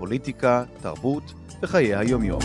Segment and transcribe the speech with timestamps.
[0.00, 1.22] פוליטיקה, תרבות
[1.62, 2.40] וחיי היומיום.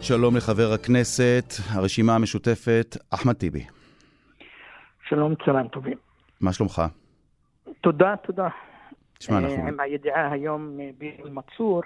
[0.00, 3.64] שלום לחבר הכנסת, הרשימה המשותפת, אחמד טיבי.
[5.08, 5.96] שלום, צהריים טובים.
[6.40, 6.82] מה שלומך?
[7.80, 8.48] תודה, תודה.
[9.18, 9.68] תשמע, אנחנו...
[9.68, 11.82] עם הידיעה היום ביר מצור,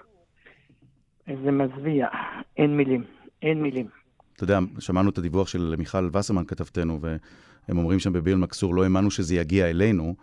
[1.26, 2.08] זה מזוויע,
[2.56, 3.04] אין מילים,
[3.42, 4.05] אין מילים.
[4.36, 8.82] אתה יודע, שמענו את הדיווח של מיכל וסרמן, כתבתנו, והם אומרים שם בביר אל-מכסור, לא
[8.82, 10.14] האמנו שזה יגיע אלינו,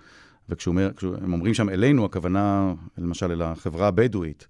[0.50, 4.48] וכשהם אומרים שם אלינו, הכוונה, למשל, אל החברה הבדואית.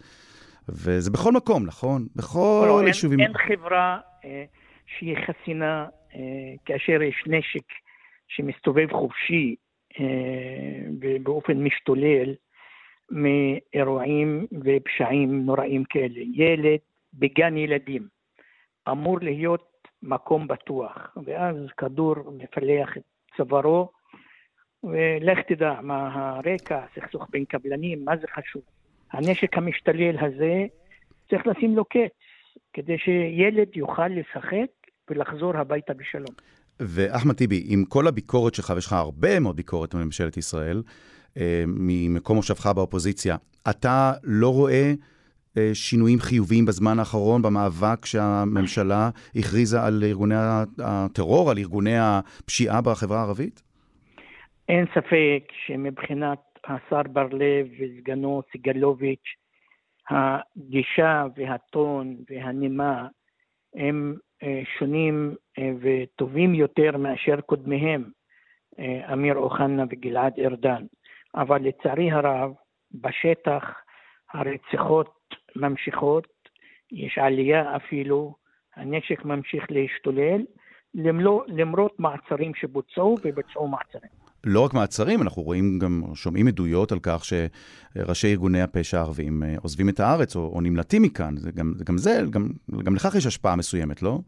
[0.70, 2.08] וזה בכל מקום, נכון?
[2.16, 3.20] בכל לא, יישובים.
[3.20, 4.44] אין, אין חברה אה,
[4.86, 6.20] שהיא חסינה אה,
[6.66, 7.68] כאשר יש נשק
[8.28, 9.56] שמסתובב חופשי
[10.00, 10.06] אה,
[11.24, 12.34] באופן משתולל
[13.12, 16.22] מאירועים ופשעים נוראים כאלה.
[16.34, 16.80] ילד
[17.14, 18.08] בגן ילדים
[18.92, 23.03] אמור להיות מקום בטוח, ואז כדור מפלח את
[23.38, 23.90] צווארו,
[24.84, 28.62] ולך תדע מה הרקע, סכסוך בין קבלנים, מה זה חשוב.
[29.12, 30.66] הנשק המשתולל הזה,
[31.30, 32.12] צריך לשים לו קץ,
[32.73, 34.67] כדי שילד יוכל לשחק
[35.09, 36.36] ולחזור הביתה בשלום.
[36.80, 40.84] ואחמד טיבי, עם כל הביקורת שלך, ויש לך הרבה מאוד ביקורת מממשלת ישראל,
[41.38, 43.36] אה, ממקום מושבך באופוזיציה,
[43.70, 44.94] אתה לא רואה אה,
[45.73, 50.36] שינויים חיוביים בזמן האחרון במאבק שהממשלה הכריזה על ארגוני
[50.80, 53.62] הטרור, על ארגוני הפשיעה בחברה הערבית?
[54.70, 59.36] אין ספק שמבחינת השר בר-לב וסגנו סגלוביץ',
[60.09, 63.08] הגישה והטון והנימה
[63.75, 65.35] הם אה, שונים
[65.81, 68.03] וטובים יותר מאשר קודמיהם,
[69.14, 70.84] אמיר אוחנה וגלעד ארדן.
[71.35, 72.52] אבל לצערי הרב,
[72.94, 73.64] בשטח
[74.34, 75.22] הרציחות
[75.56, 76.28] ממשיכות,
[76.91, 78.36] יש עלייה אפילו,
[78.75, 80.41] הנשק ממשיך להשתולל,
[81.47, 84.12] למרות מעצרים שבוצעו ובוצעו מעצרים.
[84.46, 89.56] לא רק מעצרים, אנחנו רואים גם, שומעים עדויות על כך שראשי ארגוני הפשע הערביים אה,
[89.62, 91.38] עוזבים את הארץ או, או נמלטים מכאן.
[91.38, 92.47] זה גם, גם זה, גם,
[92.84, 94.20] גם לכך יש השפעה מסוימת, לא?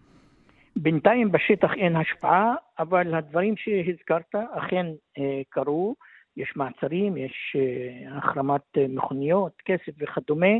[0.75, 4.85] בינתיים בשטח אין השפעה, אבל הדברים שהזכרת אכן
[5.17, 5.95] אה, קרו.
[6.37, 10.55] יש מעצרים, יש אה, החרמת אה, מכוניות, כסף וכדומה.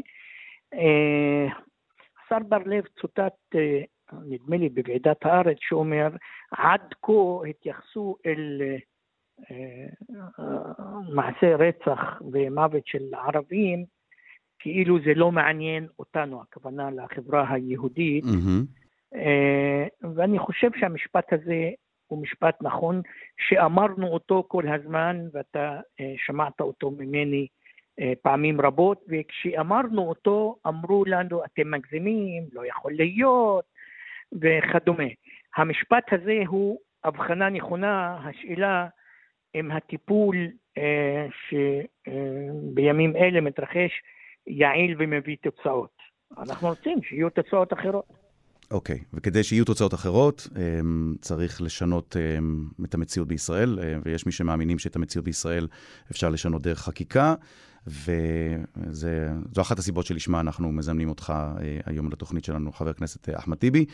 [0.75, 1.47] אה,
[2.25, 3.56] השר בר-לב צוטט,
[4.28, 6.08] נדמה לי, בוועידת הארץ, שאומר,
[6.52, 8.62] עד כה התייחסו אל
[11.14, 13.85] מעשי רצח ומוות של ערבים,
[14.59, 18.24] כאילו זה לא מעניין אותנו, הכוונה לחברה היהודית.
[18.24, 19.18] Mm-hmm.
[20.16, 21.69] ואני חושב שהמשפט הזה
[22.08, 23.02] הוא משפט נכון,
[23.38, 27.65] שאמרנו אותו כל הזמן, ואתה אה, שמעת אותו ממני אה,
[28.22, 33.66] פעמים רבות, וכשאמרנו אותו אמרו לנו, אתם מגזימים, לא יכול להיות,
[34.42, 35.04] וכדומה.
[35.56, 38.88] המשפט הזה הוא הבחנה נכונה, השאלה
[39.56, 40.36] אם הטיפול
[40.78, 43.92] אה, שבימים אלה מתרחש
[44.48, 45.96] יעיל ומביא תוצאות.
[46.38, 48.25] אנחנו רוצים שיהיו תוצאות אחרות.
[48.75, 49.06] אוקיי, okay.
[49.13, 54.80] וכדי שיהיו תוצאות אחרות, אמ, צריך לשנות אמ, את המציאות בישראל, אה, ויש מי שמאמינים
[54.80, 55.68] שאת המציאות בישראל
[56.12, 57.34] אפשר לשנות דרך חקיקה,
[57.88, 63.58] וזו אחת הסיבות שלשמה אנחנו מזמנים אותך אה, היום לתוכנית שלנו, חבר הכנסת אה, אחמד
[63.58, 63.85] טיבי.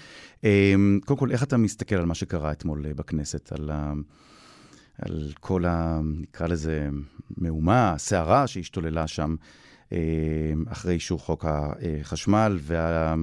[0.43, 3.93] אמ, קודם כל, איך אתה מסתכל על מה שקרה אתמול בכנסת, על, ה,
[5.01, 5.99] על כל ה...
[6.03, 6.89] נקרא לזה
[7.37, 9.35] מהומה, הסערה שהשתוללה שם
[10.67, 13.15] אחרי אישור חוק החשמל, וה...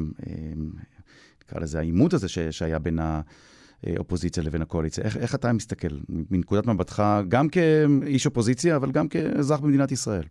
[1.48, 5.04] נקרא לזה, העימות הזה ש, שהיה בין האופוזיציה לבין הקואליציה.
[5.04, 5.94] איך, איך אתה מסתכל
[6.30, 10.24] מנקודת מבטך, גם כאיש אופוזיציה, אבל גם כאזרח במדינת ישראל?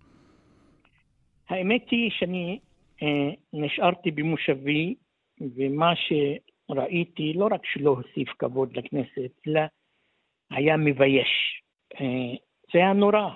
[1.50, 2.60] האמת היא שאני
[3.04, 4.96] אה, נשארתי במושבי,
[5.56, 9.62] ומה שראיתי לא רק שלא הוסיף כבוד לכנסת, אלא
[10.52, 11.62] היה מבייש.
[12.02, 12.36] אה,
[12.74, 13.30] זה היה נורא.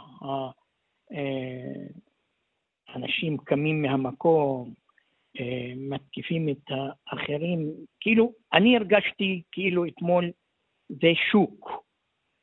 [1.14, 1.88] אה,
[2.96, 4.74] אנשים קמים מהמקום,
[5.76, 6.72] מתקיפים את
[7.08, 10.32] האחרים, כאילו, אני הרגשתי כאילו אתמול
[10.90, 11.84] זה שוק,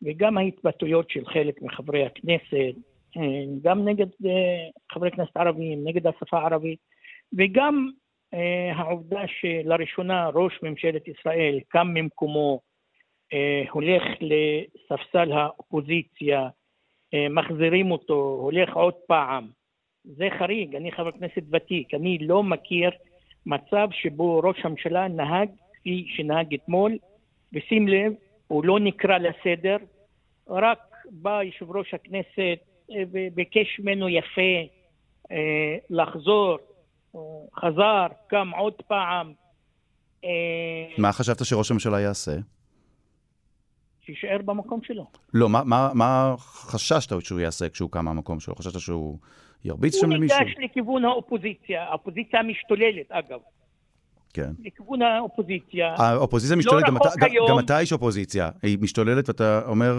[0.03, 2.75] וגם ההתבטאויות של חלק מחברי הכנסת,
[3.17, 6.79] אה, גם נגד אה, חברי כנסת ערבים, נגד השפה הערבית,
[7.39, 7.91] וגם
[8.75, 12.61] העובדה שלראשונה ראש ממשלת ישראל קם ממקומו
[13.33, 16.49] אה, הולך לספסל האופוזיציה,
[17.15, 19.49] אה, מחזירים אותו, הולך עוד פעם.
[20.17, 22.91] זה חריג, אני חבר כנסת ותיק, אני לא מכיר
[23.47, 26.99] מצב שבו ראש הממשלה נהג כפי שנהג אתמול,
[27.53, 28.13] ושים לב,
[28.49, 29.77] הוא לא נקרא לסדר,
[30.49, 30.79] רק
[31.11, 32.59] בא יושב ראש הכנסת
[33.13, 34.53] וביקש ממנו יפה
[35.91, 36.59] לחזור,
[37.61, 39.33] חזר, קם עוד פעם.
[40.99, 42.33] מה חשבת שראש הממשלה יעשה?
[44.09, 45.07] שיישאר במקום שלו.
[45.35, 48.55] לא, מה, מה, מה חששת שהוא יעשה כשהוא קם מהמקום שלו?
[48.55, 49.19] חששת שהוא
[49.65, 50.39] ירביץ שם למישהו?
[50.39, 53.39] הוא ניגש לכיוון האופוזיציה, האופוזיציה המשתוללת, אגב.
[54.35, 54.51] כן.
[54.65, 55.95] לכיוון האופוזיציה.
[55.99, 57.49] האופוזיציה לא משתוללת, לא גם, אתה, היום...
[57.51, 58.51] גם אתה איש אופוזיציה.
[58.63, 59.93] היא משתוללת ואתה אומר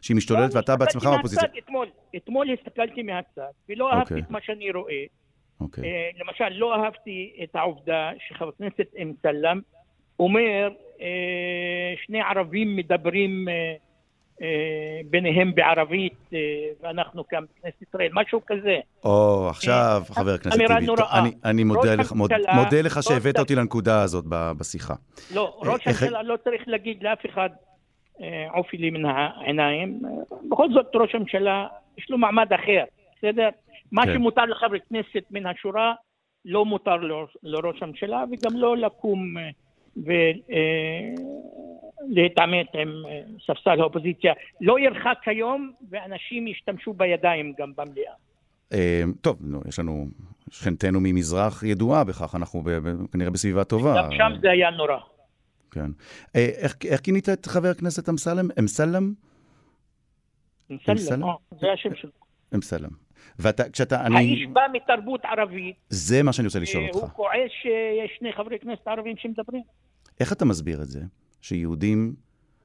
[0.00, 1.48] שהיא משתוללת לא, ואתה בעצמך אופוזיציה.
[1.58, 4.16] אתמול, אתמול הסתכלתי מהצד ולא אהבתי okay.
[4.16, 4.22] אוקיי.
[4.26, 5.04] את מה שאני רואה.
[5.04, 5.60] Okay.
[5.60, 5.84] אוקיי.
[5.84, 9.60] Uh, למשל, לא אהבתי את העובדה שחבר הכנסת אמסלם
[10.18, 10.83] אומר אה,
[12.06, 13.74] שני ערבים מדברים אה,
[14.42, 16.30] אה, ביניהם בערבית,
[16.82, 18.78] ואנחנו כאן בכנסת ישראל, משהו כזה.
[19.04, 24.24] או, עכשיו, חבר הכנסת טיבי, אני מודה לך שהבאת אותי לנקודה הזאת
[24.58, 24.94] בשיחה.
[25.34, 27.50] לא, ראש הממשלה לא צריך להגיד לאף אחד,
[28.50, 30.00] עופי לי מן העיניים.
[30.50, 31.66] בכל זאת, ראש הממשלה,
[31.98, 32.84] יש לו מעמד אחר,
[33.18, 33.48] בסדר?
[33.92, 34.14] מה כן.
[34.14, 35.94] שמותר לחבר כנסת מן השורה,
[36.44, 36.96] לא מותר
[37.42, 39.36] לראש הממשלה, וגם לא לקום...
[42.10, 44.32] ולהתעמת עם אה, ספסל האופוזיציה.
[44.60, 48.12] לא ירחק היום ואנשים ישתמשו בידיים גם במליאה.
[48.72, 49.38] אה, טוב,
[49.68, 50.06] יש לנו
[50.50, 52.62] שכנתנו ממזרח ידועה בכך, אנחנו
[53.12, 53.94] כנראה בסביבה טובה.
[53.96, 54.98] גם שם זה היה נורא.
[55.70, 55.90] כן.
[56.36, 56.48] אה,
[56.84, 58.48] איך כינית את חבר הכנסת אמסלם?
[58.58, 59.12] אמסלם?
[60.70, 61.22] אמסלם,
[61.60, 62.10] זה השם שלו.
[62.54, 63.03] אמסלם.
[63.38, 64.16] ואתה, כשאתה, אני...
[64.16, 65.76] האיש בא מתרבות ערבית.
[65.88, 66.96] זה מה שאני רוצה לשאול אותך.
[66.96, 69.62] הוא כועס שיש שני חברי כנסת ערבים שמדברים.
[70.20, 71.00] איך אתה מסביר את זה
[71.40, 72.14] שיהודים,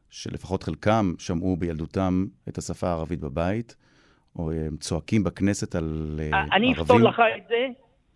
[0.09, 3.75] שלפחות חלקם שמעו בילדותם את השפה הערבית בבית,
[4.35, 6.53] או הם צועקים בכנסת על אה, ערבים?
[6.53, 7.67] אני אפתור לך את זה.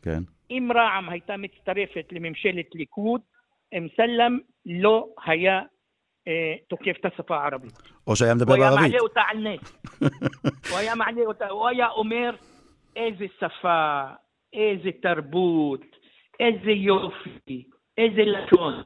[0.01, 0.23] כן.
[0.49, 3.21] אם רע"מ הייתה מצטרפת לממשלת ליכוד,
[3.77, 5.61] אמסלם לא היה
[6.27, 7.92] אה, תוקף את השפה הערבית.
[8.07, 8.69] או שהיה מדבר בערבית.
[8.69, 9.73] הוא היה מעלה אותה על נס.
[10.69, 12.35] הוא היה מעלה אותה, הוא היה אומר
[12.95, 14.01] איזה שפה,
[14.53, 15.85] איזה תרבות,
[16.39, 17.63] איזה יופי,
[17.97, 18.83] איזה לשון.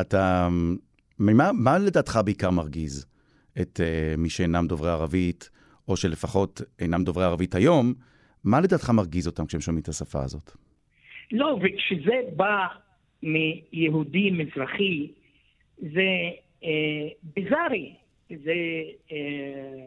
[0.00, 0.48] אתה,
[1.18, 3.06] ממה, מה לדעתך בעיקר מרגיז
[3.60, 5.50] את uh, מי שאינם דוברי ערבית,
[5.88, 7.94] או שלפחות אינם דוברי ערבית היום,
[8.44, 10.50] מה לדעתך מרגיז אותם כשהם שומעים את השפה הזאת?
[11.32, 12.66] לא, וכשזה בא
[13.22, 15.12] מיהודי מזרחי,
[15.78, 16.08] זה
[17.22, 17.94] ביזארי,
[18.30, 18.54] זה
[19.12, 19.84] אה,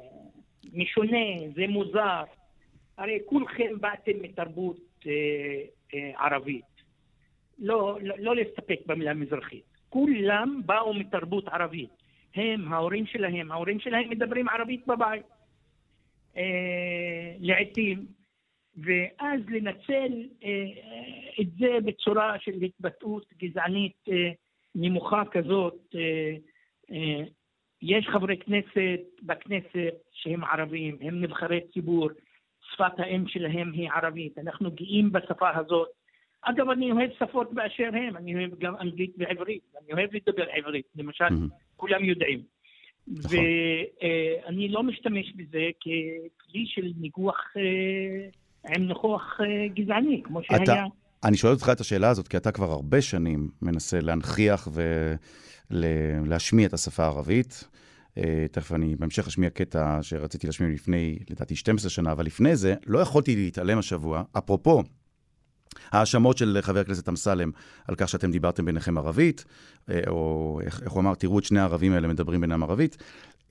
[0.74, 2.24] משונה, זה מוזר.
[2.98, 5.12] הרי כולכם באתם מתרבות אה,
[5.94, 6.66] אה, ערבית.
[7.60, 9.64] לא, לא, לא להסתפק במילה מזרחית.
[9.90, 11.90] כולם באו מתרבות ערבית.
[12.36, 15.26] הם, ההורים שלהם, ההורים שלהם מדברים ערבית בבית.
[16.38, 18.06] אה, לעתים.
[18.78, 20.66] ואז לנצל אה,
[21.42, 24.32] את זה בצורה של התבטאות גזענית אה,
[24.76, 25.96] נמוכה כזאת.
[25.96, 26.36] אה, אה,
[27.82, 32.10] יש חברי כנסת בכנסת שהם ערבים, הם נבחרי ציבור,
[32.74, 35.88] שפת האם שלהם היא ערבית, אנחנו גאים בשפה הזאת.
[36.42, 40.86] אגב, אני אוהב שפות באשר הם, אני אוהב גם אנגלית ועברית, אני אוהב לדבר עברית,
[40.96, 41.76] למשל, mm-hmm.
[41.76, 42.42] כולם יודעים.
[43.08, 43.38] נכון.
[44.44, 50.64] ואני לא משתמש בזה ככלי של ניגוח אה, עם ניחוח אה, גזעני, כמו שהיה.
[50.64, 50.84] אתה,
[51.24, 54.68] אני שואל אותך את השאלה הזאת, כי אתה כבר הרבה שנים מנסה להנכיח
[55.72, 57.64] ולהשמיע את השפה הערבית.
[58.10, 58.22] Uh,
[58.52, 63.00] תכף אני בהמשך אשמיע קטע שרציתי להשמיע לפני, לדעתי, 12 שנה, אבל לפני זה לא
[63.00, 64.84] יכולתי להתעלם השבוע, אפרופו
[65.92, 67.52] ההאשמות של חבר הכנסת אמסלם
[67.88, 69.46] על כך שאתם דיברתם ביניכם ערבית,
[69.90, 72.98] אה, או איך, איך הוא אמר, תראו את שני הערבים האלה מדברים בינם ערבית.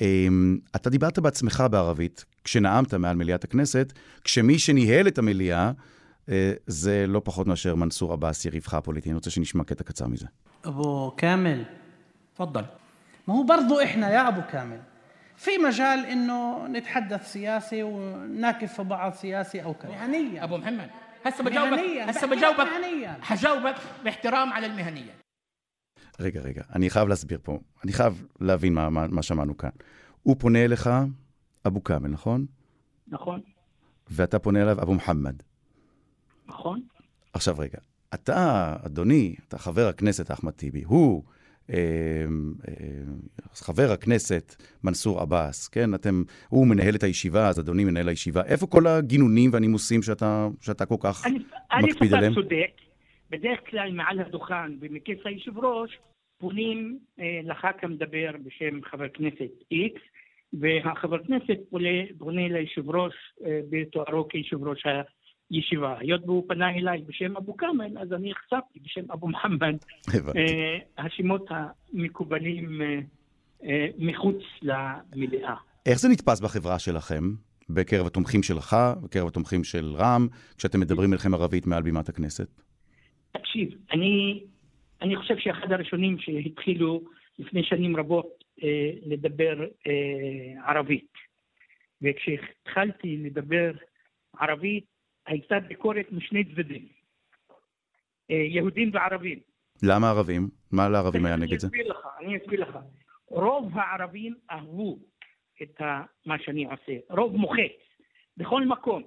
[0.01, 3.93] אמ, אתה דיברת בעצמך בערבית כשנאמת מעל מליאת הכנסת,
[4.25, 5.73] כשמי שניהל את המליאה אה,
[6.29, 9.09] אה, זה לא פחות מאשר מנסור עבאס, יריבך הפוליטי.
[9.09, 10.27] אני רוצה שנשמע קטע קצר מזה.
[10.67, 11.65] אבו כאמל,
[12.35, 12.65] תפדל.
[13.29, 14.81] ما هو برضو احنا يا ابو كامل
[15.37, 20.91] في مجال انه نتحدث سياسي وناكف في بعض سياسي او كذا مهنيا ابو محمد
[21.25, 22.67] هسه بجاوبك هسه بجاوبك
[23.21, 25.19] حجاوبك باحترام على المهنيه
[26.21, 29.71] רגע, רגע, אני חייב להסביר פה, אני חייב להבין מה, מה, מה שמענו כאן.
[30.23, 30.91] הוא פונה אליך,
[31.67, 32.47] אבו כאמל, נכון?
[33.09, 33.41] נכון.
[34.11, 35.35] ואתה פונה אליו, אבו מוחמד.
[36.49, 36.81] נכון.
[37.33, 37.79] עכשיו רגע,
[38.15, 41.23] אתה, אדוני, אתה חבר הכנסת אחמד טיבי, הוא
[41.71, 41.77] אה,
[42.69, 42.75] אה,
[43.55, 45.95] חבר הכנסת מנסור עבאס, כן?
[45.95, 48.43] אתם, הוא מנהל את הישיבה, אז אדוני מנהל הישיבה.
[48.45, 51.39] איפה כל הגינונים והנימוסים שאתה, שאתה כל כך אני,
[51.83, 52.33] מקפיד עליהם?
[52.33, 52.71] אני צודק.
[53.31, 55.99] בדרך כלל מעל הדוכן ומכס היושב ראש,
[56.39, 56.99] פונים
[57.45, 60.01] לך כמדבר בשם חבר כנסת איקס,
[60.53, 61.89] והחבר כנסת פונה,
[62.19, 63.15] פונה ליושב ראש
[63.71, 64.65] בתוארו כיושב
[65.53, 65.99] ראש הישיבה.
[65.99, 69.77] היות והוא פנה אליי בשם אבו כאמל, אז אני חשפתי בשם אבו מוחמד.
[70.99, 72.81] השמות המקובלים
[73.99, 75.55] מחוץ למליאה.
[75.87, 77.25] איך זה נתפס בחברה שלכם?
[77.71, 80.29] בקרב התומכים שלך, בקרב התומכים של רע"מ,
[80.59, 82.63] כשאתם מדברים אליכם ערבית מעל בימת הכנסת?
[83.33, 84.45] תקשיב, אני,
[85.03, 87.03] אני חושב שאחד הראשונים שהתחילו
[87.39, 91.13] לפני שנים רבות אה, לדבר אה, ערבית.
[92.03, 93.73] וכשהתחלתי לדבר
[94.41, 94.98] ערבית,
[95.29, 96.87] הייתה ביקורת משני צדדים,
[98.31, 99.39] אה, יהודים וערבים.
[99.83, 100.49] למה ערבים?
[100.73, 101.69] מה לערבים היה נגד זה?
[101.87, 102.79] לך, אני אסביר לך.
[103.27, 104.99] רוב הערבים אהבו
[105.63, 105.81] את
[106.27, 107.73] מה שאני עושה, רוב מוחץ,
[108.37, 109.03] בכל מקום.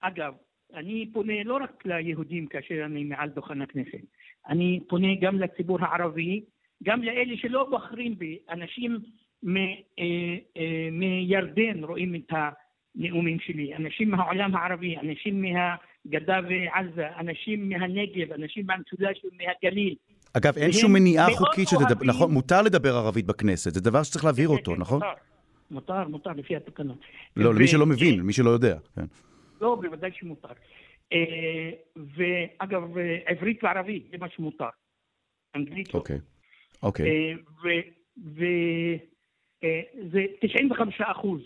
[0.00, 0.34] אגב,
[0.74, 4.04] אני פונה לא רק ליהודים כאשר אני מעל דוכן הכנסת,
[4.48, 6.44] אני פונה גם לציבור הערבי,
[6.82, 8.98] גם לאלה שלא בוחרים בי, אנשים
[9.46, 12.32] אה, אה, מירדן רואים את
[12.98, 19.94] הנאומים שלי, אנשים מהעולם הערבי, אנשים מהגדה ועזה, אנשים מהנגב, אנשים מהמצולש ומהגליל.
[20.32, 24.48] אגב, אין שום מניעה חוקית שתדבר, נכון, מותר לדבר ערבית בכנסת, זה דבר שצריך להבהיר
[24.48, 25.00] אותו, נכון?
[25.70, 26.96] מותר, מותר לפי התקנון.
[27.36, 28.76] לא, למי שלא מבין, למי שלא יודע.
[28.96, 29.04] כן.
[29.60, 30.48] לא, בוודאי שמותר.
[31.12, 32.82] אה, ואגב,
[33.26, 34.68] עברית וערבית זה מה שמותר.
[35.54, 35.98] אנגלית לא.
[35.98, 36.18] אוקיי,
[36.82, 37.06] אוקיי.
[37.06, 37.32] אה,
[39.62, 41.40] וזה 95 אחוז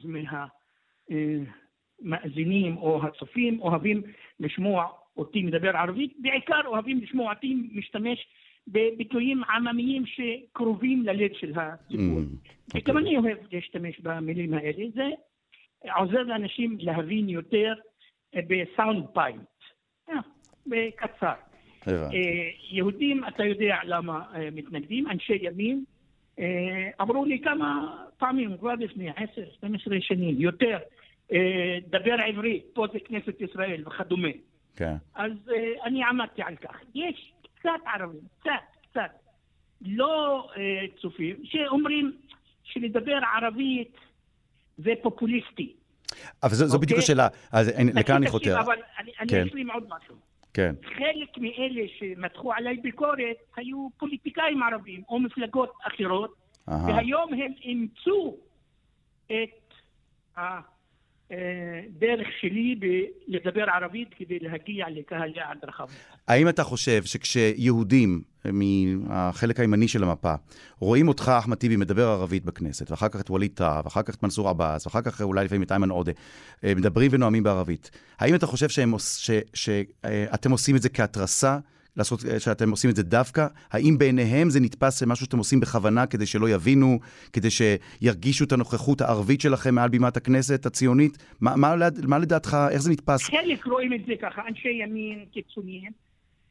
[1.11, 4.03] מהמאזינים או הצופים אוהבים
[4.41, 8.27] לשמוע אותי מדבר ערבית, בעיקר אוהבים לשמוע אותי משתמש
[8.69, 12.21] בביטויים עממיים שקרובים ללב של הציבור.
[12.21, 12.79] Mm, okay.
[12.81, 13.17] וגם אוקיי.
[13.17, 14.85] אני אוהב להשתמש במילים האלה.
[14.95, 15.09] זה
[15.97, 17.75] עוזר לאנשים להבין יותר
[18.37, 19.49] אה, בסאונד פיינט.
[20.11, 20.15] אה,
[20.67, 21.33] בקצר.
[21.89, 22.09] אה,
[22.71, 25.85] יהודים, אתה יודע למה מתנגדים, אנשי ימין,
[27.01, 29.15] אמרו לי כמה פעמים, כבר לפני 10-12
[30.01, 30.79] שנים, יותר,
[31.87, 34.29] דבר עברית, פה זה כנסת ישראל וכדומה.
[34.77, 34.95] כן.
[35.15, 35.33] אז
[35.85, 36.77] אני עמדתי על כך.
[36.95, 38.51] יש קצת ערבים, קצת,
[38.91, 39.11] קצת,
[39.81, 42.13] לא uh, צופים, שאומרים
[42.63, 43.97] שלדבר ערבית
[44.79, 45.73] זה פופוליסטי.
[46.43, 47.05] אבל זו, זו בדיוק אוקיי?
[47.05, 48.61] השאלה, אז לכאן אני חותר.
[48.61, 49.47] אבל אני, כן.
[49.47, 50.15] אשלים עוד משהו.
[50.55, 50.75] כן.
[50.85, 56.35] חלק מאלה שמתחו עליי ביקורת היו פוליטיקאים ערבים או מפלגות אחרות.
[56.69, 58.37] והיום הם אימצו
[59.27, 59.75] את
[61.91, 62.77] דרך שלי
[63.29, 65.87] לדבר ערבית כדי להגיע לקהל יעד רחב.
[66.29, 70.35] האם אתה חושב שכשיהודים מהחלק הימני של המפה
[70.79, 74.23] רואים אותך, אחמד טיבי, מדבר ערבית בכנסת, ואחר כך את ווליד טאהא, ואחר כך את
[74.23, 76.13] מנסור עבאס, ואחר כך אולי לפעמים את איימן עודה,
[76.65, 81.59] אה, מדברים ונואמים בערבית, האם אתה חושב שהם, ש, שאתם עושים את זה כהתרסה
[81.97, 83.47] לעשות, שאתם עושים את זה דווקא?
[83.71, 86.99] האם בעיניהם זה נתפס משהו שאתם עושים בכוונה כדי שלא יבינו,
[87.33, 91.19] כדי שירגישו את הנוכחות הערבית שלכם מעל בימת הכנסת הציונית?
[91.41, 91.75] מה, מה,
[92.09, 93.25] מה לדעתך, איך זה נתפס?
[93.25, 95.93] חלק רואים את זה ככה, אנשי ימין קיצוניים,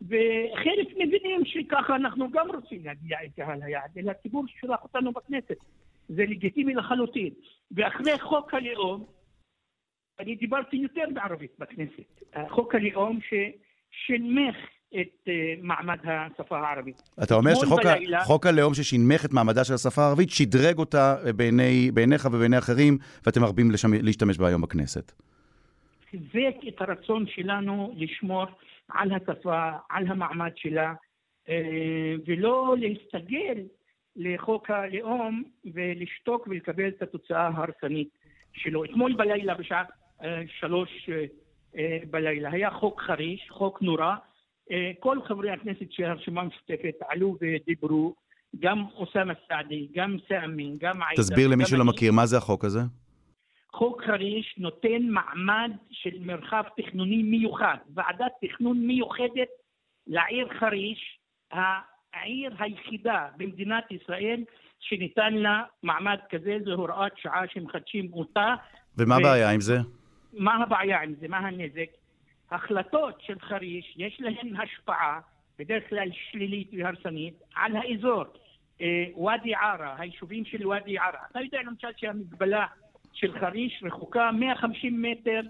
[0.01, 5.57] וחלק מבינים שככה אנחנו גם רוצים להגיע אל קהל היעד, אל הציבור ששלח אותנו בכנסת.
[6.09, 7.29] זה לגיטימי לחלוטין.
[7.71, 9.05] ואחרי חוק הלאום,
[10.19, 12.37] אני דיברתי יותר בערבית בכנסת.
[12.49, 14.55] חוק הלאום ששנמך
[15.01, 17.01] את אה, מעמד השפה הערבית.
[17.23, 21.91] אתה אומר שחוק בלילה, ה, הלאום ששינמך את מעמדה של השפה הערבית, שדרג אותה בעיני,
[21.93, 23.93] בעיניך ובעיני אחרים, ואתם מרבים לשמ...
[23.93, 25.11] להשתמש בה היום בכנסת.
[26.11, 28.45] חיזק את הרצון שלנו לשמור
[28.89, 30.93] על השפה, על המעמד שלה,
[31.49, 33.61] אה, ולא להסתגל
[34.15, 38.09] לחוק הלאום ולשתוק ולקבל את התוצאה ההרסנית
[38.53, 38.83] שלו.
[38.83, 39.83] אתמול בלילה בשעה
[40.23, 41.09] אה, שלוש
[42.11, 44.15] בלילה היה חוק חריש, חוק נורא, אה,
[44.99, 48.15] כל חברי הכנסת של הרשימה המשותפת עלו ודיברו,
[48.59, 51.21] גם אוסאמה סעדי, גם סאמי, גם עאידה.
[51.21, 52.79] תסביר למי שלא מכיר, מה זה החוק הזה?
[53.73, 59.47] חוק חריש נותן מעמד של מרחב תכנוני מיוחד, ועדת תכנון מיוחדת
[60.07, 61.19] לעיר חריש,
[62.13, 64.43] העיר היחידה במדינת ישראל
[64.79, 68.55] שניתן לה מעמד כזה, זו הוראת שעה שמחדשים אותה.
[68.97, 69.49] ומה הבעיה ו...
[69.49, 69.77] עם זה?
[70.33, 71.27] מה הבעיה עם זה?
[71.27, 72.02] מה הנזק?
[72.53, 75.19] החלטות של חריש, יש להן השפעה,
[75.59, 78.23] בדרך כלל שלילית והרסנית, על האזור.
[78.81, 81.19] אה, ואדי עארה, היישובים של ואדי עארה.
[81.31, 82.65] אתה יודע למשל שהמגבלה
[83.13, 85.41] של חריש רחוקה 150 מטר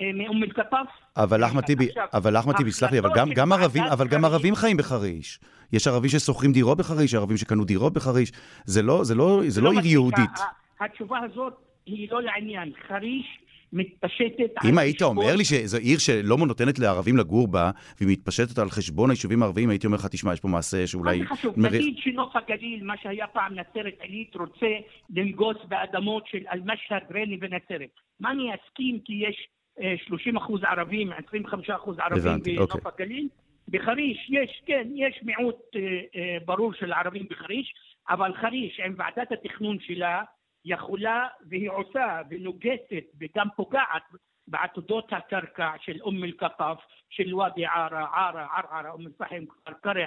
[0.00, 0.86] אה, מאום אל-קטף.
[1.16, 4.54] אבל אחמד טיבי, אבל אחמד טיבי, סלח לי, אבל גם, גם ערבים, אבל גם ערבים
[4.54, 5.40] חיים בחריש.
[5.72, 8.32] יש ערבים ששוכרים דירות בחריש, ערבים שקנו דירות בחריש.
[8.64, 10.38] זה לא, זה לא, זה לא, לא עיר יהודית.
[10.80, 11.54] התשובה הזאת
[11.86, 12.72] היא לא לעניין.
[12.88, 13.38] חריש
[13.72, 18.70] מתפשטת אם היית אומר לי שזו עיר שלא נותנת לערבים לגור בה, והיא מתפשטת על
[18.70, 21.18] חשבון היישובים הערביים, הייתי אומר לך, תשמע, יש פה מעשה שאולי...
[21.18, 21.60] מה זה חשוב?
[21.60, 21.68] מר...
[21.68, 24.66] נגיד שנוף הגליל, מה שהיה פעם נצרת עילית, רוצה
[25.10, 27.90] לנגוס באדמות של אל-משהד, ריינה ונצרת.
[28.20, 29.48] מה אני אסכים כי יש
[30.06, 33.04] 30 אה, אחוז ערבים, 25 אחוז ערבים הבנתי, בנוף אוקיי.
[33.04, 33.28] הגליל?
[33.68, 35.80] בחריש יש, כן, יש מיעוט אה,
[36.16, 37.74] אה, ברור של ערבים בחריש,
[38.08, 40.22] אבל חריש עם ועדת התכנון שלה
[40.64, 44.02] יכולה והיא עושה ונוגסת וגם פוגעת
[44.48, 46.78] בעתודות הקרקע של אום אל-קטף,
[47.10, 50.04] של ואדי עארה, עארה, ערערה, אום אל-פחם, כפר קרע,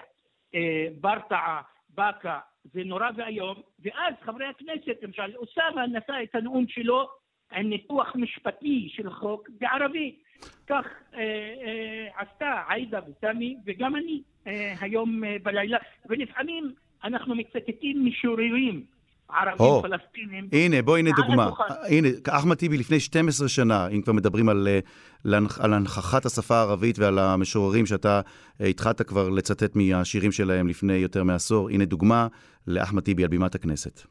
[0.55, 7.09] אה, ברטעה, באקה, זה נורא ואיום, ואז חברי הכנסת, למשל, אוסאמה נשא את הנאום שלו
[7.51, 10.25] עם ניתוח משפטי של חוק בערבית.
[10.67, 11.19] כך אה,
[11.65, 15.77] אה, עשתה עאידה וסמי וגם אני אה, היום אה, בלילה,
[16.09, 18.85] ולפעמים אנחנו מצטטים משוררים
[19.29, 20.49] ערבים oh, פלסטינים.
[20.51, 21.49] הנה, בואי הנה דוגמה.
[21.89, 26.99] הנה, אחמד טיבי לפני 12 שנה, אם כבר מדברים על, אה, על הנכחת השפה הערבית
[26.99, 28.21] ועל המשוררים שאתה
[28.61, 32.27] אה, התחלת כבר לצטט מהשירים שלהם לפני יותר מעשור, הנה דוגמה
[32.67, 34.01] לאחמד טיבי על בימת הכנסת.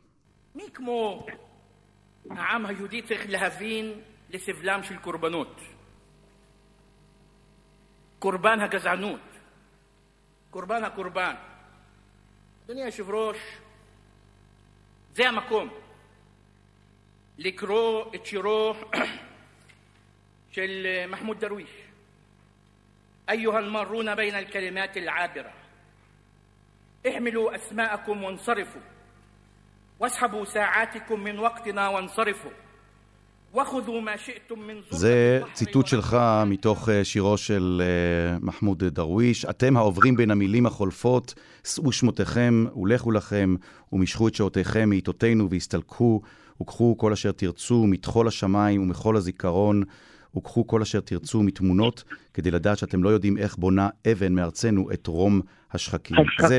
[0.55, 1.27] מי כמו
[2.31, 3.93] העם היהודי צריך להבין
[4.31, 5.61] לסבלם של קורבנות.
[8.19, 9.21] קורבן הגזענות,
[10.51, 11.35] קורבן הקורבן.
[12.67, 13.37] אדוני היושב-ראש,
[15.14, 15.70] זה המקום
[17.38, 18.76] לקרוא את שירו
[20.52, 21.70] של מחמוד דרוויש.
[23.30, 25.54] أيها المارون بين الكلمات العابرة
[27.08, 28.82] احملوا أسماءكم وانصرفوا
[30.00, 32.52] واسحبوا ساعاتكم من وقتنا وانصرفوا
[34.91, 39.45] זה ציטוט שלך מתוך אה, שירו של אה, מחמוד דרוויש.
[39.45, 41.35] אתם העוברים בין המילים החולפות,
[41.65, 43.55] שאו שמותיכם ולכו לכם,
[43.93, 46.21] ומשכו את שעותיכם מעיתותינו והסתלקו,
[46.63, 49.83] וקחו כל אשר תרצו מטחול השמיים ומחול הזיכרון,
[50.37, 55.07] וקחו כל אשר תרצו מתמונות, כדי לדעת שאתם לא יודעים איך בונה אבן מארצנו את
[55.07, 55.41] רום
[55.73, 56.17] השחקים.
[56.19, 56.49] השחקים.
[56.49, 56.59] זה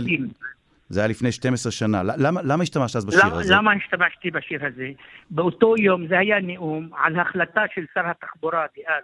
[0.91, 2.01] היה לפני 12 שנה.
[2.17, 3.53] למה, למה השתמשת אז בשיר למה, הזה?
[3.53, 4.91] למה השתמשתי בשיר הזה?
[5.29, 9.03] באותו יום זה היה נאום על החלטה של שר התחבורה דאז,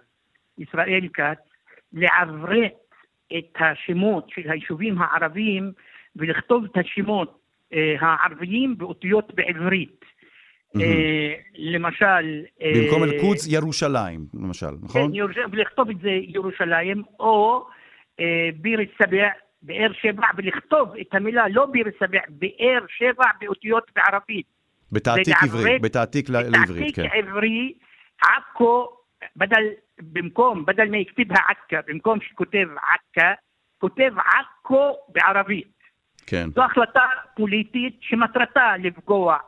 [0.58, 1.38] ישראל כץ,
[1.92, 2.72] לעברת
[3.38, 5.72] את השמות של היישובים הערביים
[6.16, 7.38] ולכתוב את השמות
[7.72, 10.02] אה, הערביים באותיות בעברית.
[10.76, 10.82] Mm-hmm.
[10.82, 12.44] אה, למשל...
[12.62, 15.12] אה, במקום אל-קודס, ירושלים, למשל, נכון?
[15.14, 15.44] כן.
[15.52, 17.66] ולכתוב את זה ירושלים, או
[18.20, 19.28] אה, ביר א-סבע
[19.62, 24.46] באר שבע, ולכתוב את המילה לא ביר שבע, באר שבע באותיות בערבית.
[24.92, 27.02] בתעתיק עברי, בתעתיק לעברית, כן.
[27.02, 27.74] בתעתיק עברי,
[28.22, 28.88] עכו,
[29.36, 29.64] בדל,
[29.98, 33.32] במקום, בדל מה יכתיבها עכא, במקום שכותב עכא,
[33.78, 35.72] כותב עכו בערבית.
[36.26, 36.48] כן.
[36.54, 39.38] זו החלטה פוליטית שמטרתה לפגוע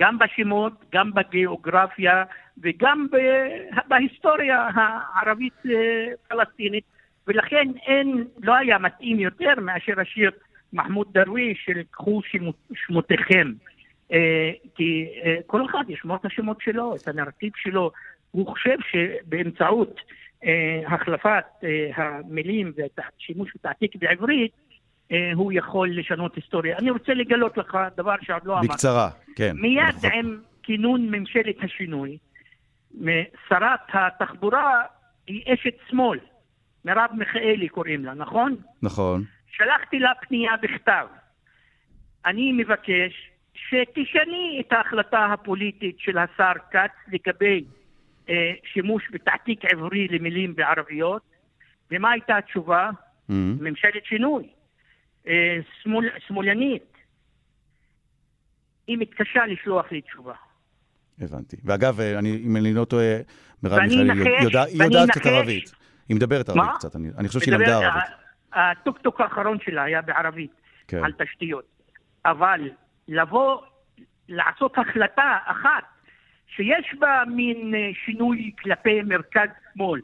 [0.00, 2.24] גם בשמות, גם בגיאוגרפיה
[2.62, 3.06] וגם
[3.88, 6.84] בהיסטוריה הערבית-פלסטינית.
[7.26, 10.30] ולכן אין, לא היה מתאים יותר מאשר השיר
[10.72, 12.20] מחמוד דרוויש של קחו
[12.74, 13.52] שמותיכם.
[14.12, 17.90] אה, כי אה, כל אחד ישמור את השמות שלו, את הנרטיב שלו.
[18.30, 20.00] הוא חושב שבאמצעות
[20.44, 21.44] אה, החלפת
[21.96, 24.52] המילים והשימוש בתעתיק בעברית,
[25.34, 26.76] הוא יכול לשנות היסטוריה.
[26.78, 28.68] אני רוצה לגלות לך דבר שעוד לא אמרתי.
[28.68, 29.52] בקצרה, כן.
[29.54, 30.10] מיד נכון.
[30.12, 32.18] עם כינון ממשלת השינוי,
[33.48, 34.82] שרת התחבורה
[35.26, 36.18] היא אשת שמאל.
[36.86, 38.56] מרב מיכאלי קוראים לה, נכון?
[38.82, 39.24] נכון.
[39.50, 41.06] שלחתי לה פנייה בכתב.
[42.26, 47.64] אני מבקש שתשני את ההחלטה הפוליטית של השר כץ לגבי
[48.28, 51.22] אה, שימוש בתעתיק עברי למילים בערביות.
[51.90, 52.90] ומה הייתה התשובה?
[52.90, 53.32] Mm-hmm.
[53.60, 54.48] ממשלת שינוי.
[55.28, 56.92] אה, שמאל, שמאלנית.
[58.86, 60.34] היא מתקשה לשלוח לי תשובה.
[61.20, 61.56] הבנתי.
[61.64, 63.16] ואגב, אה, אני, אם אני לא טועה,
[63.62, 65.85] מרב מיכאלי יודעת יודע, קצת ערבית.
[66.08, 68.10] היא מדברת ערבית קצת, אני, אני חושב שהיא למדה ערבית.
[68.52, 70.50] הטוקטוק האחרון שלה היה בערבית,
[70.88, 71.04] כן.
[71.04, 71.64] על תשתיות.
[72.24, 72.60] אבל
[73.08, 73.60] לבוא,
[74.28, 75.84] לעשות החלטה אחת,
[76.46, 80.00] שיש בה מין אה, שינוי כלפי מרכז-שמאל,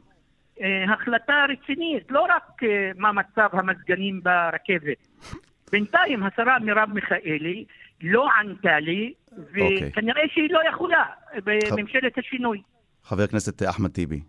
[0.61, 5.07] אה, החלטה רצינית, לא רק אה, מה מצב המזגנים ברכבת.
[5.71, 7.65] בינתיים השרה מרב מיכאלי
[8.01, 9.89] לא ענתה לי, אוקיי.
[9.89, 11.03] וכנראה שהיא לא יכולה
[11.43, 12.61] בממשלת השינוי.
[13.03, 14.21] חבר הכנסת אחמד טיבי,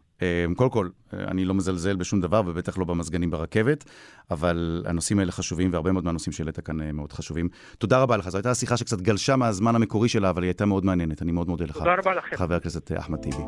[0.57, 3.85] קודם כל, אני לא מזלזל בשום דבר, ובטח לא במזגנים ברכבת,
[4.31, 7.49] אבל הנושאים האלה חשובים, והרבה מאוד מהנושאים שהעלית כאן אה, מאוד חשובים.
[7.79, 8.29] תודה רבה לך.
[8.29, 11.23] זו הייתה שיחה שקצת גלשה מהזמן המקורי שלה, אבל היא הייתה מאוד מעניינת.
[11.23, 11.79] אני מאוד מודה לך.
[11.79, 12.37] תודה רבה לכם.
[12.37, 13.43] חבר הכנסת אה, אחמד טיבי.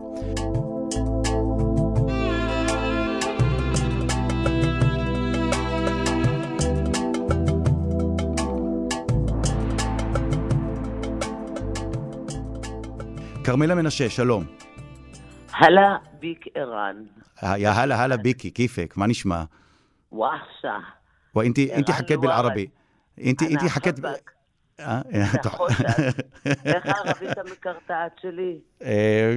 [13.44, 14.65] כרמלה מנשה, שלום.
[15.55, 17.07] هلا بيك إيران
[17.43, 19.47] يا هلا هلا بيكي كيفك ما نشمع
[20.11, 20.83] وحشة
[21.35, 22.71] وانت انت حكيت بالعربي
[23.25, 23.95] انت انت حكيت
[26.65, 28.59] איך הערבית המקרטעת שלי?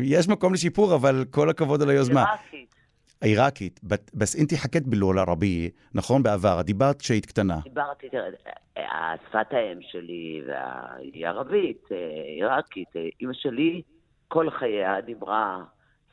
[0.02, 2.24] יש מקום לשיפור, אבל כל הכבוד על היוזמה.
[2.24, 2.74] עיראקית.
[3.20, 3.80] עיראקית,
[4.14, 7.58] בס אינתי חכית בלול ערבי, נכון בעבר, דיברת כשהיית קטנה.
[7.64, 10.42] דיברתי, תראה, שפת האם שלי
[11.12, 11.88] היא ערבית,
[12.36, 12.88] עיראקית.
[13.20, 13.82] אימא שלי
[14.28, 15.62] כל חייה דיברה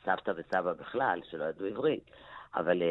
[0.07, 2.11] סבתא וסבא בכלל, שלא ידעו עברית.
[2.55, 2.81] אבל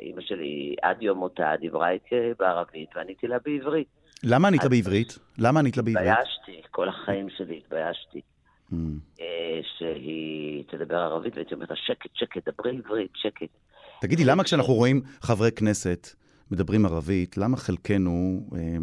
[0.00, 3.88] אימא שלי עד יום מותה דיברה איתי בערבית ועניתי לה בעברית.
[4.24, 5.18] למה ענית בעברית?
[5.38, 6.08] למה ענית לה בעברית?
[6.08, 8.20] התביישתי, כל החיים שלי התביישתי.
[8.72, 8.74] Mm.
[9.78, 13.48] שהיא תדבר ערבית, והייתי אומרת שקט, שקט, דברי עברית, שקט.
[14.00, 16.08] תגידי, למה כשאנחנו רואים חברי כנסת
[16.50, 18.76] מדברים ערבית, למה חלקנו אה,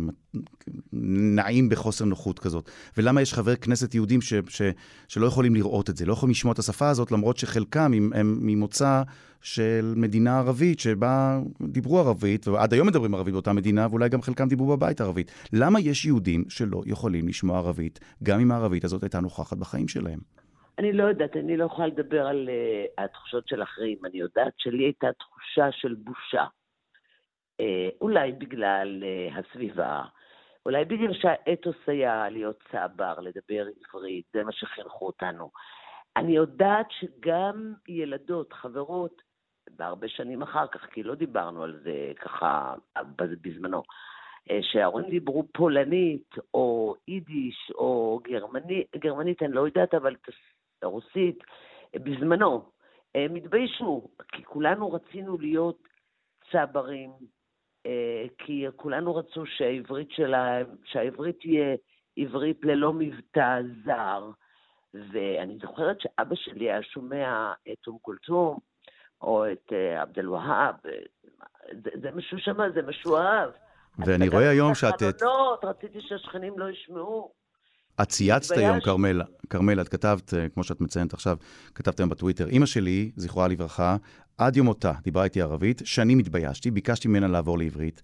[1.35, 2.69] נעים בחוסר נוחות כזאת?
[2.97, 4.61] ולמה יש חברי כנסת יהודים ש, ש,
[5.07, 8.37] שלא יכולים לראות את זה, לא יכולים לשמוע את השפה הזאת, למרות שחלקם הם, הם
[8.41, 9.03] ממוצא
[9.41, 14.47] של מדינה ערבית, שבה דיברו ערבית, ועד היום מדברים ערבית באותה מדינה, ואולי גם חלקם
[14.47, 15.31] דיברו בבית ערבית.
[15.53, 20.19] למה יש יהודים שלא יכולים לשמוע ערבית, גם אם הערבית הזאת הייתה נוכחת בחיים שלהם?
[20.79, 23.97] אני לא יודעת, אני לא יכולה לדבר על uh, התחושות של אחרים.
[24.05, 26.43] אני יודעת שלי הייתה תחושה של בושה.
[27.59, 30.03] אה, אולי בגלל אה, הסביבה,
[30.65, 35.51] אולי בגלל שהאתוס היה להיות צבר, לדבר עברית, זה מה שחינכו אותנו.
[36.17, 39.21] אני יודעת שגם ילדות, חברות,
[39.69, 42.75] בהרבה שנים אחר כך, כי לא דיברנו על זה ככה
[43.17, 43.83] בזמנו,
[44.51, 50.15] אה, שההורים דיברו פולנית, או יידיש, או גרמנית, גרמנית אני לא יודעת, אבל
[50.83, 51.43] רוסית,
[51.95, 52.65] בזמנו,
[53.15, 55.87] הם התביישו, כי כולנו רצינו להיות
[56.51, 57.11] צברים,
[58.37, 61.75] כי כולנו רצו שהעברית שלהם, שהעברית תהיה
[62.17, 64.31] עברית ללא מבטא זר.
[65.13, 68.59] ואני זוכרת שאבא שלי היה שומע את אום כולתום,
[69.21, 70.75] או את אה, עבד אל-והאב,
[71.83, 73.49] זה, זה משהו שם, זה משועב.
[73.99, 75.01] ואני רואה היום שאת...
[75.63, 77.44] רציתי שהשכנים לא ישמעו.
[78.01, 81.37] את צייצת היום, כרמל, כרמל, את כתבת, אה, כמו שאת מציינת עכשיו,
[81.75, 83.95] כתבת היום בטוויטר, אימא שלי, זכרה לברכה,
[84.37, 88.01] עד יום מותה דיברה איתי ערבית, שנים התביישתי, ביקשתי ממנה לעבור לעברית,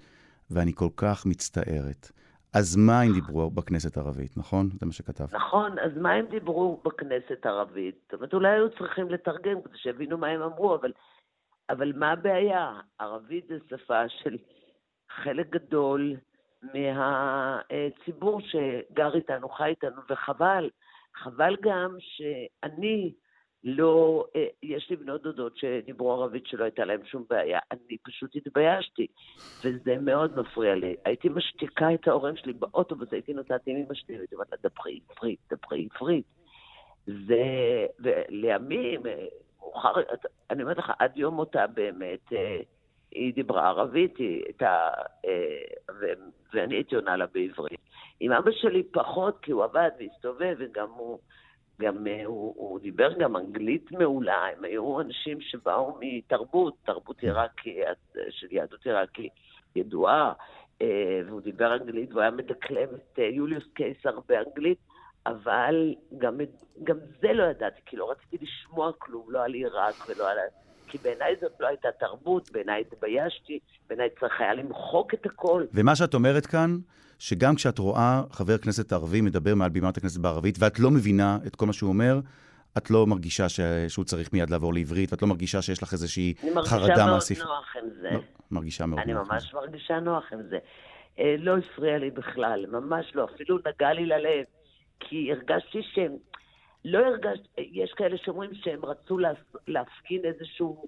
[0.52, 2.12] ואני כל כך מצטערת.
[2.54, 4.70] אז מה הם דיברו בכנסת ערבית, נכון?
[4.80, 5.34] זה מה שכתבת.
[5.34, 7.96] נכון, אז מה הם דיברו בכנסת ערבית?
[8.04, 10.92] זאת אומרת, אולי היו צריכים לתרגם כדי שיבינו מה הם אמרו, אבל,
[11.70, 12.74] אבל מה הבעיה?
[13.00, 14.38] ערבית זה שפה של
[15.24, 16.16] חלק גדול
[16.64, 20.70] מהציבור שגר איתנו, חי איתנו, וחבל.
[21.16, 23.14] חבל גם שאני
[23.64, 28.36] לא, אה, יש לי בנות דודות שדיברו ערבית שלא הייתה להם שום בעיה, אני פשוט
[28.36, 29.08] התביישתי,
[29.66, 30.96] וזה מאוד מפריע לי.
[31.06, 35.00] הייתי משתיקה את ההורים שלי באוטובוס, הייתי נוסעת עם אמא שלי, הייתי אומרת לה, דברי
[35.10, 36.26] עברית, דברי עברית.
[37.06, 39.26] זה, ולימים, אה,
[39.60, 39.94] מאוחר,
[40.50, 42.60] אני אומרת לך, עד יום מותה באמת, אה,
[43.12, 44.90] היא דיברה ערבית, היא הייתה,
[46.54, 47.80] ואני הייתי עונה לה בעברית.
[48.20, 51.20] עם אבא שלי פחות, כי הוא עבד והסתובב, וגם הוא...
[51.82, 57.80] גם אה, הוא, הוא דיבר גם אנגלית מעולה, הם היו אנשים שבאו מתרבות, תרבות עיראקי,
[58.30, 59.30] של יהדות עיראקי
[59.76, 60.34] ידועה,
[60.82, 64.78] אה, והוא דיבר אנגלית והוא היה מדקלם את אה, יוליוס קיסר באנגלית,
[65.26, 66.38] אבל גם,
[66.84, 70.38] גם זה לא ידעתי, כי לא רציתי לשמוע כלום, לא על עיראק ולא על...
[70.92, 75.64] כי בעיניי זאת לא הייתה תרבות, בעיניי התביישתי, בעיניי צריך היה למחוק את הכל.
[75.74, 76.78] ומה שאת אומרת כאן,
[77.20, 81.56] שגם כשאת רואה חבר כנסת ערבי מדבר מעל בימת הכנסת בערבית, ואת לא מבינה את
[81.56, 82.20] כל מה שהוא אומר,
[82.78, 83.60] את לא מרגישה ש...
[83.88, 86.34] שהוא צריך מיד לעבור לעברית, ואת לא מרגישה שיש לך איזושהי
[86.66, 87.44] חרדה מהספר.
[87.44, 88.10] אני מרגישה מאוד נוח עם זה.
[88.12, 88.20] לא,
[88.52, 89.28] מרגישה מאוד אני נוח.
[89.30, 90.58] אני ממש מרגישה נוח עם זה.
[91.20, 94.44] אה, לא הפריע לי בכלל, ממש לא, אפילו נגע לי ללב,
[95.00, 96.16] כי הרגשתי שהם...
[96.86, 99.18] לא הרגשתי, יש כאלה שאומרים שהם רצו
[99.68, 100.88] להפגין איזשהו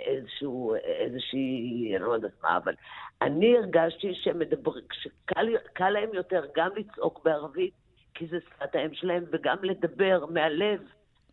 [0.00, 2.74] איזשהו, איזושהי, אני לא יודעת מה, אבל
[3.22, 7.74] אני הרגשתי שהם מדברים, שקל להם יותר גם לצעוק בערבית,
[8.14, 10.80] כי זה שפת האם שלהם, וגם לדבר מהלב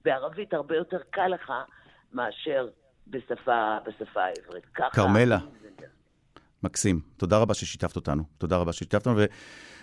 [0.05, 1.53] בערבית הרבה יותר קל לך
[2.13, 2.67] מאשר
[3.07, 4.65] בשפה, בשפה העברית.
[4.91, 5.37] כרמלה,
[6.63, 6.99] מקסים.
[7.17, 8.23] תודה רבה ששיתפת אותנו.
[8.37, 9.17] תודה רבה ששיתפת אותנו.
[9.17, 9.25] ו...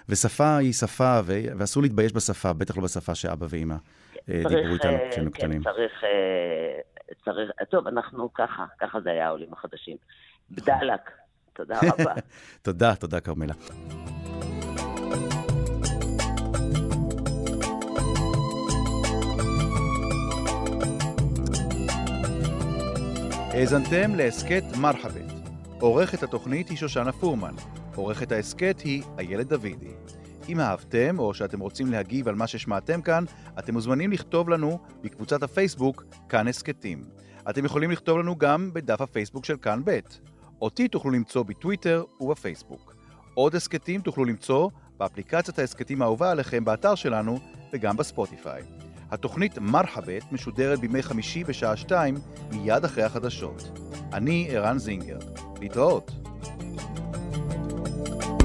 [0.09, 1.33] ושפה היא שפה, ו...
[1.59, 3.75] ואסור להתבייש בשפה, בטח לא בשפה שאבא ואימא
[4.29, 5.63] אה, דיברו איתנו אה, כשהיינו כן, קטנים.
[5.63, 6.05] צריך...
[6.05, 6.81] אה,
[7.25, 9.97] צריך, טוב, אנחנו ככה, ככה זה היה העולים החדשים.
[10.51, 11.11] בדלק,
[11.53, 12.15] תודה רבה.
[12.63, 13.55] תודה, תודה, כרמלה.
[23.55, 25.33] האזנתם להסכת מרחבת.
[25.81, 27.55] עורכת התוכנית היא שושנה פורמן.
[27.95, 29.95] עורכת ההסכת היא איילת דוידי.
[30.49, 33.25] אם אהבתם או שאתם רוצים להגיב על מה ששמעתם כאן,
[33.59, 37.05] אתם מוזמנים לכתוב לנו בקבוצת הפייסבוק כאן הסכתים.
[37.51, 39.99] אתם יכולים לכתוב לנו גם בדף הפייסבוק של כאן ב'.
[40.63, 42.95] אותי תוכלו למצוא בטוויטר ובפייסבוק.
[43.35, 47.39] עוד הסכתים תוכלו למצוא באפליקציית ההסכתים האהובה עליכם באתר שלנו
[47.73, 48.63] וגם בספוטיפיי.
[49.11, 52.15] התוכנית מרחבת משודרת בימי חמישי בשעה שתיים
[52.51, 53.79] מיד אחרי החדשות.
[54.13, 55.19] אני ערן זינגר.
[55.61, 56.13] להתראות.